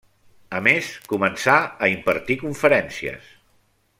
A 0.59 0.61
més, 0.67 0.87
començà 1.11 1.59
a 1.87 1.91
impartir 1.97 2.39
conferències. 2.47 3.31